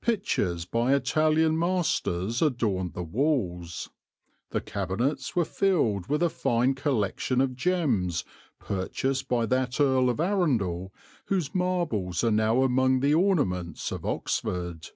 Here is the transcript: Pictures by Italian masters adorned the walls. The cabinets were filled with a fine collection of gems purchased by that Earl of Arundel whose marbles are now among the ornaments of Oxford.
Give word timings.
Pictures 0.00 0.66
by 0.66 0.94
Italian 0.94 1.58
masters 1.58 2.40
adorned 2.40 2.92
the 2.94 3.02
walls. 3.02 3.90
The 4.50 4.60
cabinets 4.60 5.34
were 5.34 5.44
filled 5.44 6.06
with 6.06 6.22
a 6.22 6.28
fine 6.30 6.76
collection 6.76 7.40
of 7.40 7.56
gems 7.56 8.24
purchased 8.60 9.26
by 9.28 9.46
that 9.46 9.80
Earl 9.80 10.10
of 10.10 10.20
Arundel 10.20 10.92
whose 11.24 11.56
marbles 11.56 12.22
are 12.22 12.30
now 12.30 12.62
among 12.62 13.00
the 13.00 13.14
ornaments 13.14 13.90
of 13.90 14.06
Oxford. 14.06 14.90